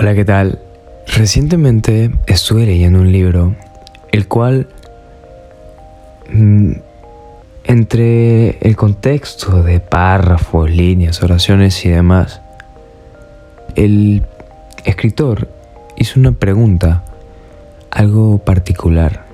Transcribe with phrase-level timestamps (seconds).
[0.00, 0.60] Hola, ¿qué tal?
[1.08, 3.56] Recientemente estuve leyendo un libro,
[4.12, 4.68] el cual,
[6.32, 6.70] mm,
[7.64, 12.40] entre el contexto de párrafos, líneas, oraciones y demás,
[13.74, 14.24] el
[14.84, 15.48] escritor
[15.96, 17.02] hizo una pregunta,
[17.90, 19.24] algo particular.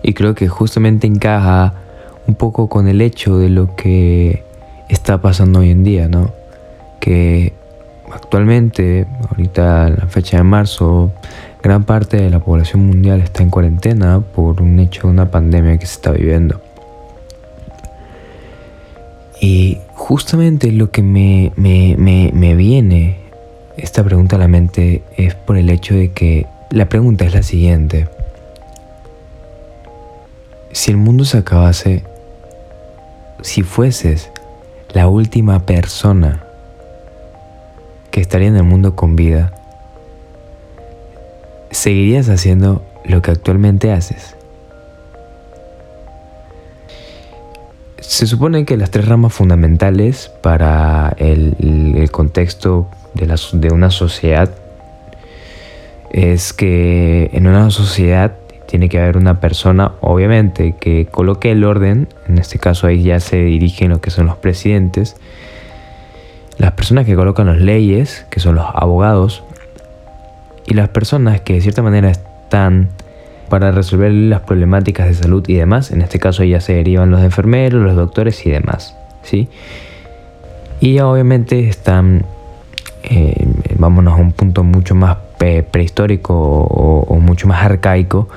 [0.00, 1.74] Y creo que justamente encaja
[2.28, 4.44] un poco con el hecho de lo que
[4.88, 6.30] está pasando hoy en día, ¿no?
[7.00, 7.57] Que
[8.12, 11.12] actualmente, ahorita la fecha de marzo,
[11.62, 15.78] gran parte de la población mundial está en cuarentena por un hecho de una pandemia
[15.78, 16.60] que se está viviendo.
[19.40, 23.18] Y justamente lo que me, me, viene
[23.76, 27.42] esta pregunta a la mente es por el hecho de que la pregunta es la
[27.42, 28.08] siguiente.
[30.72, 32.04] Si el mundo se acabase,
[33.42, 34.30] si fueses
[34.92, 36.47] la última persona
[38.20, 39.52] estaría en el mundo con vida,
[41.70, 44.36] ¿seguirías haciendo lo que actualmente haces?
[48.00, 54.50] Se supone que las tres ramas fundamentales para el, contexto de, de una sociedad
[56.10, 58.32] es que en una sociedad
[58.66, 63.18] tiene que haber una persona, obviamente, que coloque el orden, en este caso ahí ya
[63.18, 65.16] se dirigen lo que son los presidentes,
[66.58, 69.44] las personas que colocan las leyes, que son los abogados,
[70.66, 72.88] y las personas que de cierta manera están
[73.48, 77.22] para resolver las problemáticas de salud y demás, en este caso ya se derivan los
[77.22, 79.48] enfermeros, los doctores y demás, ¿sí?
[80.80, 82.26] Y obviamente están,
[83.04, 83.46] eh,
[83.78, 88.28] vámonos a un punto mucho más prehistórico o, o mucho más arcaico,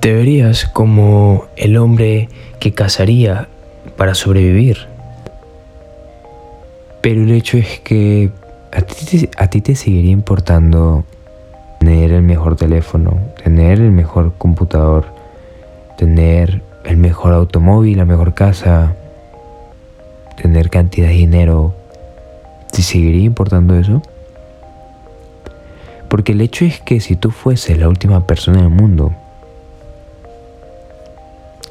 [0.00, 3.48] te verías como el hombre que cazaría
[3.96, 4.89] para sobrevivir,
[7.00, 8.30] pero el hecho es que
[8.72, 11.04] a ti, te seguiría importando
[11.80, 15.06] tener el mejor teléfono, tener el mejor computador,
[15.96, 18.94] tener el mejor automóvil, la mejor casa,
[20.40, 21.74] tener cantidad de dinero.
[22.70, 24.02] ¿Te seguiría importando eso?
[26.08, 29.12] Porque el hecho es que si tú fueses la última persona en el mundo,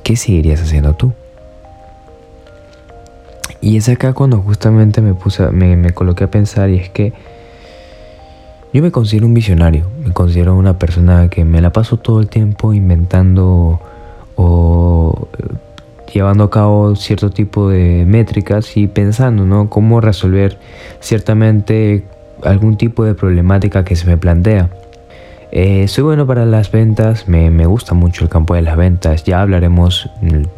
[0.04, 1.14] ¿qué seguirías haciendo tú?
[3.62, 7.14] Y es acá cuando justamente me puse, me, coloqué a pensar y es que
[8.72, 12.30] yo me considero un visionario, me considero una persona que me la paso todo el
[12.30, 13.82] tiempo inventando
[14.36, 15.44] o eh,
[16.14, 19.70] llevando a cabo cierto tipo de métricas y pensando, ¿no?
[19.70, 20.58] Cómo resolver
[21.02, 22.06] ciertamente
[22.44, 24.70] algún tipo de problemática que se me plantea.
[25.52, 29.42] Eh, soy bueno para las ventas, me, gusta mucho el campo de las ventas, ya
[29.42, 30.10] hablaremos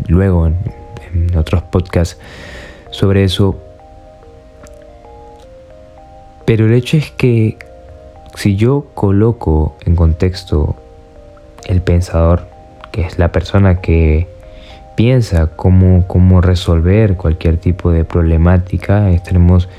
[0.08, 2.20] luego en otros podcasts
[2.92, 3.58] sobre eso.
[6.46, 7.58] Pero el hecho es que
[8.36, 10.76] si yo coloco en contexto
[11.66, 12.48] el pensador,
[12.92, 14.28] que es la persona que
[14.96, 19.70] piensa cómo, cómo resolver cualquier tipo de problemática, tenemos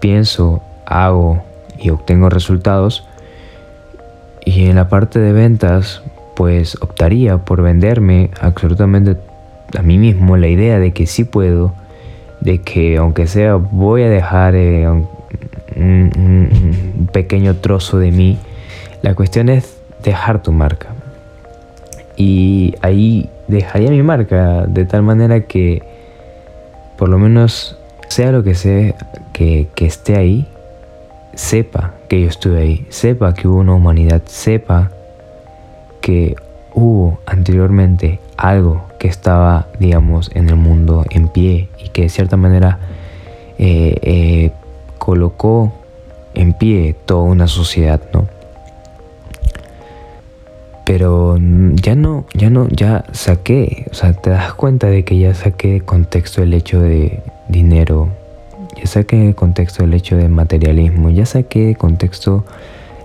[0.00, 1.42] pienso, hago
[1.78, 3.04] y obtengo resultados.
[4.44, 6.02] Y en la parte de ventas,
[6.34, 9.16] pues optaría por venderme absolutamente
[9.78, 11.72] a mí mismo la idea de que sí puedo
[12.42, 14.88] de que aunque sea voy a dejar eh,
[15.76, 18.38] un, pequeño trozo de mí,
[19.02, 20.88] la cuestión es dejar tu marca.
[22.16, 25.82] Y ahí dejaría mi marca de tal manera que
[26.96, 27.76] por lo menos
[28.08, 28.94] sea lo que sea
[29.32, 30.46] que, que esté ahí,
[31.34, 34.90] sepa que yo estuve ahí, sepa que hubo una humanidad, sepa
[36.00, 36.36] que
[36.74, 42.36] hubo anteriormente algo que estaba, digamos, en el mundo en pie y que de cierta
[42.36, 42.78] manera
[43.58, 44.52] eh, eh,
[44.98, 45.72] colocó
[46.34, 48.28] en pie toda una sociedad, ¿no?
[50.84, 51.36] Pero
[51.74, 55.72] ya no, ya no, ya saqué, o sea, te das cuenta de que ya saqué
[55.72, 58.08] de contexto el hecho de dinero,
[58.76, 62.44] ya saqué de contexto el hecho de materialismo, ya saqué de contexto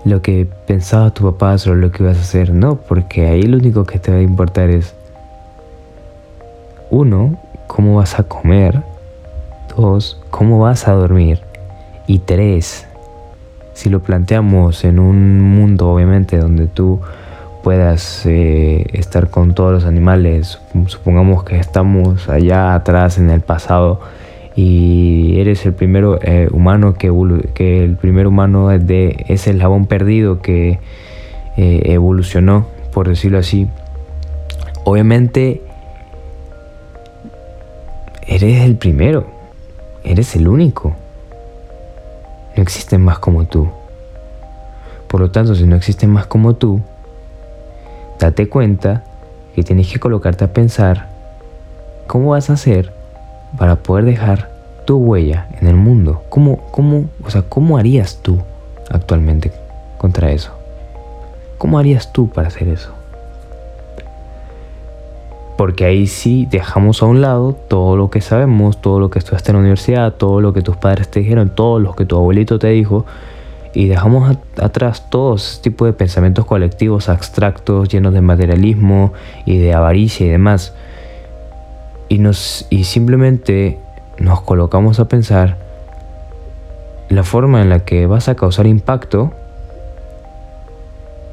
[0.04, 3.56] lo que pensaba tu papá sobre lo que ibas a hacer, no, porque ahí lo
[3.56, 4.94] único que te va a importar es,
[6.90, 8.82] uno, cómo vas a comer,
[9.76, 11.40] dos, cómo vas a dormir,
[12.06, 12.86] y tres,
[13.74, 17.00] si lo planteamos en un mundo obviamente donde tú
[17.62, 24.00] puedas eh, estar con todos los animales, supongamos que estamos allá atrás en el pasado,
[24.56, 27.08] y eres el primero eh, humano que,
[27.84, 30.80] el primer humano de ese eslabón perdido que
[31.56, 33.68] eh, evolucionó, por decirlo así.
[34.82, 35.62] Obviamente
[38.28, 39.26] eres el primero,
[40.04, 40.94] eres el único.
[42.54, 43.68] No existen más como tú.
[45.08, 46.80] Por lo tanto, si no existen más como tú,
[48.20, 49.02] date cuenta
[49.54, 51.08] que tienes que colocarte a pensar
[52.06, 52.92] cómo vas a hacer
[53.56, 54.50] para poder dejar
[54.84, 56.22] tu huella en el mundo.
[56.28, 58.38] ¿Cómo, cómo, o sea, ¿cómo harías tú
[58.90, 59.52] actualmente
[59.96, 60.52] contra eso?
[61.56, 62.97] ¿Cómo harías tú para hacer eso?
[65.58, 69.50] Porque ahí sí dejamos a un lado todo lo que sabemos, todo lo que estudiaste
[69.50, 72.60] en la universidad, todo lo que tus padres te dijeron, todo lo que tu abuelito
[72.60, 73.04] te dijo,
[73.74, 79.12] y dejamos atrás todo ese tipo de pensamientos colectivos abstractos, llenos de materialismo
[79.46, 80.74] y de avaricia y demás.
[82.08, 83.80] Y, nos, y simplemente
[84.16, 85.58] nos colocamos a pensar
[87.08, 89.32] la forma en la que vas a causar impacto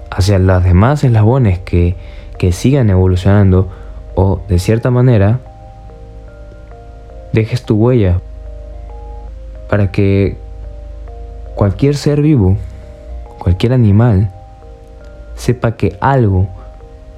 [0.09, 1.95] hacia las demás eslabones que,
[2.39, 3.69] que sigan evolucionando
[4.15, 5.39] o de cierta manera
[7.33, 8.21] dejes tu huella
[9.69, 10.37] para que
[11.55, 12.57] cualquier ser vivo,
[13.39, 14.31] cualquier animal,
[15.35, 16.47] sepa que algo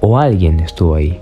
[0.00, 1.20] o alguien estuvo ahí.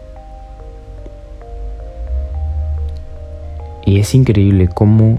[3.85, 5.19] Y es increíble cómo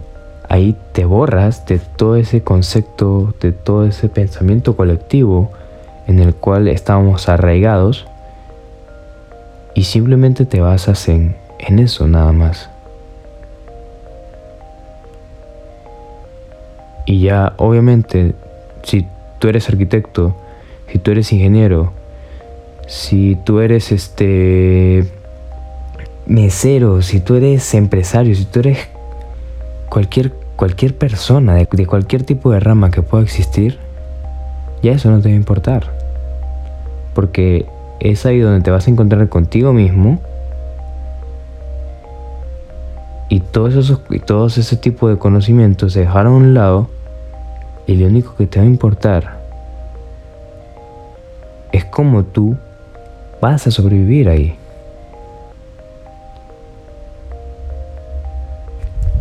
[0.49, 5.51] ahí te borras de todo ese concepto, de todo ese pensamiento colectivo
[6.07, 8.07] en el cual estábamos arraigados
[9.77, 12.67] y simplemente te basas en, en eso nada más.
[17.05, 18.33] Y ya obviamente
[18.81, 19.05] si
[19.37, 20.35] tú eres arquitecto,
[20.91, 21.93] si tú eres ingeniero,
[22.87, 25.05] si tú eres este
[26.25, 28.79] mesero, si tú eres empresario, si tú eres
[29.89, 33.77] cualquier, cualquier persona de, de cualquier tipo de rama que pueda existir,
[34.81, 35.97] ya eso no te va a importar
[37.13, 37.65] porque
[37.99, 40.19] es ahí donde te vas a encontrar contigo mismo
[43.29, 46.87] y todos esos y todos ese tipo de conocimientos se dejaron a un lado
[47.85, 49.37] y lo único que te va a importar
[51.71, 52.55] es cómo tú
[53.41, 54.55] vas a sobrevivir ahí.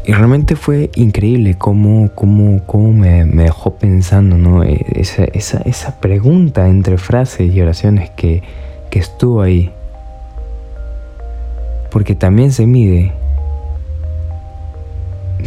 [0.07, 4.63] Y realmente fue increíble cómo, cómo, cómo me, dejó pensando, ¿no?
[4.63, 8.45] E, esa, esa, esa, pregunta entre frases y oraciones que,
[8.89, 9.73] que estuvo ahí.
[11.91, 13.13] Porque también se mide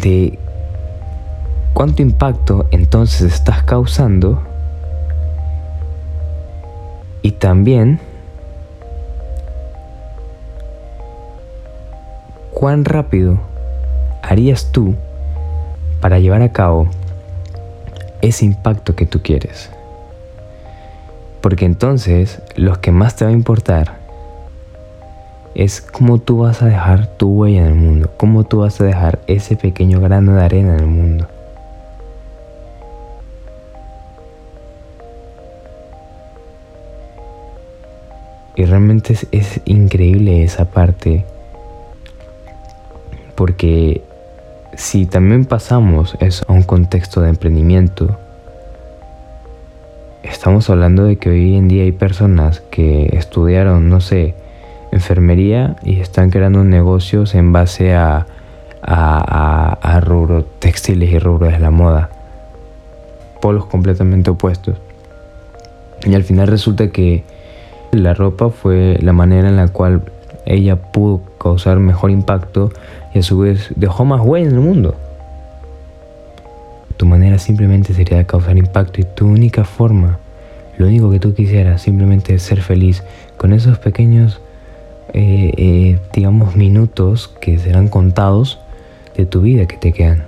[0.02, 0.38] de
[1.74, 4.44] cuánto impacto entonces estás causando
[7.22, 8.02] y también
[12.52, 13.40] cuán rápido
[14.22, 14.96] harías tú
[16.02, 16.88] para llevar a cabo
[18.22, 19.70] ese impacto que tú quieres?
[21.42, 23.98] Porque entonces lo que más te va a importar
[25.56, 28.86] es cómo tú vas a dejar tu huella en el mundo, cómo tú vas a
[28.86, 31.28] dejar ese pequeño grano de arena en el mundo.
[38.56, 41.26] Y realmente es, es increíble esa parte
[43.36, 44.02] porque
[44.80, 48.18] si también pasamos eso a un contexto de emprendimiento,
[50.24, 54.36] estamos hablando de que hoy en día hay personas que estudiaron, no sé,
[54.94, 58.26] enfermería y están creando negocios en base a,
[58.82, 62.10] a, a, textiles y rubros de la moda.
[63.42, 64.78] Polos completamente opuestos.
[66.06, 67.26] Y al final resulta que
[67.92, 70.04] la ropa fue la manera en la cual
[70.46, 72.72] ella pudo causar mejor impacto
[73.14, 74.96] y a su vez dejó más huella en el mundo.
[76.98, 80.20] Tu manera simplemente sería causar impacto y tu única forma,
[80.78, 83.04] lo único que tú quisieras simplemente es ser feliz
[83.38, 84.42] con esos pequeños,
[85.14, 88.60] eh, eh, digamos, minutos que serán contados
[89.16, 90.26] de tu vida que te quedan.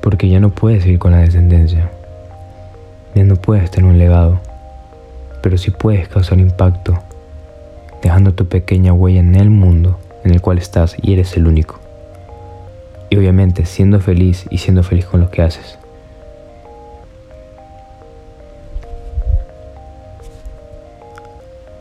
[0.00, 1.90] Porque ya no puedes ir con la descendencia.
[3.14, 4.40] Ya no puedes tener un legado.
[5.42, 6.98] Pero sí puedes causar impacto
[8.02, 11.78] dejando tu pequeña huella en el mundo en el cual estás y eres el único.
[13.10, 15.78] Y obviamente siendo feliz y siendo feliz con lo que haces.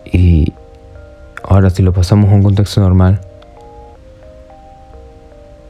[0.06, 0.54] Y
[1.44, 3.20] ahora si lo pasamos a un contexto normal,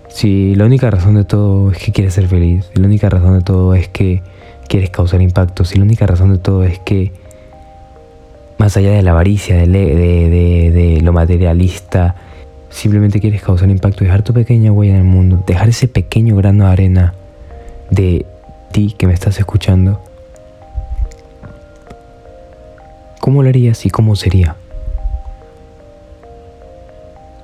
[0.09, 3.33] si la única razón de todo es que quieres ser feliz, si la única razón
[3.33, 4.21] de todo es que
[4.67, 7.11] quieres causar impacto, si la única razón de todo es que
[8.57, 12.15] más allá de la avaricia, de, de, lo materialista,
[12.69, 16.65] simplemente quieres causar impacto, dejar tu pequeña huella en el mundo, dejar ese pequeño grano
[16.65, 17.13] de arena
[17.91, 18.25] de
[18.71, 20.01] ti que me estás escuchando.
[23.19, 24.55] ¿Cómo lo harías y cómo sería?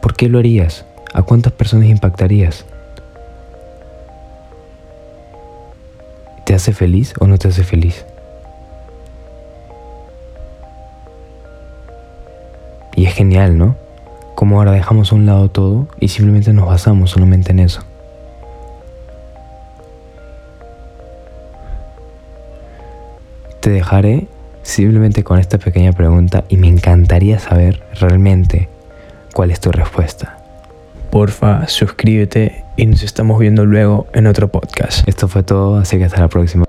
[0.02, 0.86] ¿Por qué lo harías?
[1.14, 2.66] ¿A cuántas personas impactarías?
[6.46, 8.06] ¿Te hace feliz o no te hace feliz?
[12.96, 13.76] Y es genial, ¿no?
[14.36, 17.82] Como ahora dejamos a un lado todo y simplemente nos basamos solamente en eso.
[23.60, 24.28] Te dejaré
[24.64, 28.70] simplemente con esta pequeña pregunta y me encantaría saber realmente
[29.34, 30.38] cuál es tu respuesta.
[31.12, 35.08] Porfa, suscríbete y nos estamos viendo luego en otro podcast.
[35.08, 36.66] Esto fue todo, así que hasta la próxima.